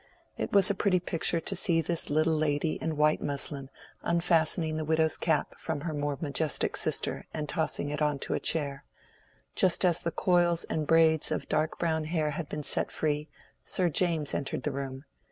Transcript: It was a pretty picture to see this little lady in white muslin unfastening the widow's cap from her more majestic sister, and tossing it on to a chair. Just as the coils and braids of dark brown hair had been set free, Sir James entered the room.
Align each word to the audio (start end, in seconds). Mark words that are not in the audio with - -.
It 0.35 0.51
was 0.51 0.71
a 0.71 0.73
pretty 0.73 0.99
picture 0.99 1.39
to 1.39 1.55
see 1.55 1.79
this 1.79 2.09
little 2.09 2.33
lady 2.33 2.79
in 2.81 2.97
white 2.97 3.21
muslin 3.21 3.69
unfastening 4.01 4.77
the 4.77 4.83
widow's 4.83 5.15
cap 5.15 5.53
from 5.59 5.81
her 5.81 5.93
more 5.93 6.17
majestic 6.19 6.75
sister, 6.75 7.27
and 7.35 7.47
tossing 7.47 7.91
it 7.91 8.01
on 8.01 8.17
to 8.25 8.33
a 8.33 8.39
chair. 8.39 8.83
Just 9.53 9.85
as 9.85 10.01
the 10.01 10.09
coils 10.09 10.63
and 10.63 10.87
braids 10.87 11.29
of 11.29 11.47
dark 11.47 11.77
brown 11.77 12.05
hair 12.05 12.31
had 12.31 12.49
been 12.49 12.63
set 12.63 12.91
free, 12.91 13.29
Sir 13.63 13.89
James 13.89 14.33
entered 14.33 14.63
the 14.63 14.71
room. 14.71 15.05